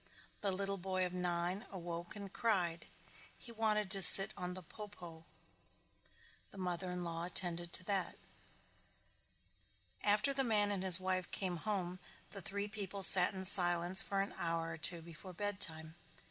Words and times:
The 0.41 0.51
little 0.51 0.79
boy 0.79 1.05
of 1.05 1.13
nine 1.13 1.67
awoke 1.69 2.15
and 2.15 2.33
cried. 2.33 2.87
He 3.37 3.51
wanted 3.51 3.91
to 3.91 4.01
sit 4.01 4.33
on 4.35 4.55
the 4.55 4.63
po 4.63 4.87
po. 4.87 5.25
The 6.49 6.57
mother 6.57 6.89
in 6.89 7.03
law 7.03 7.25
attended 7.25 7.71
to 7.73 7.83
that. 7.83 8.17
After 10.01 10.33
the 10.33 10.43
man 10.43 10.71
and 10.71 10.81
his 10.81 10.99
wife 10.99 11.29
came 11.29 11.57
home 11.57 11.99
the 12.31 12.41
three 12.41 12.67
people 12.67 13.03
sat 13.03 13.35
in 13.35 13.43
silence 13.45 14.01
for 14.01 14.21
an 14.21 14.33
hour 14.39 14.69
or 14.71 14.77
two 14.79 15.03
before 15.03 15.33
bedtime. 15.33 15.93